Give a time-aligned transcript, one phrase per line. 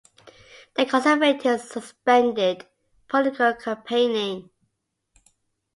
[0.77, 2.65] The Conservatives suspended
[3.07, 4.49] political campaigning.